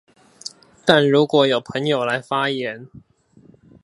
[0.83, 2.89] 但如果有朋友來發言